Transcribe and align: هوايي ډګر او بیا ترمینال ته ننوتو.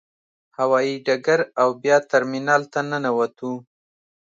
هوايي 0.57 0.93
ډګر 1.05 1.39
او 1.61 1.69
بیا 1.83 1.97
ترمینال 2.11 2.61
ته 2.73 2.79
ننوتو. 2.89 3.53